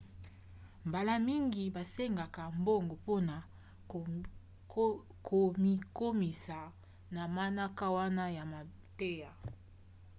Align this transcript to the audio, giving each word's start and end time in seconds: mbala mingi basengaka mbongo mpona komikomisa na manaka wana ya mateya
mbala 0.87 1.13
mingi 1.27 1.63
basengaka 1.75 2.43
mbongo 2.59 2.95
mpona 3.01 3.35
komikomisa 5.27 6.59
na 7.15 7.23
manaka 7.35 7.85
wana 7.97 8.23
ya 8.37 8.43
mateya 8.53 9.31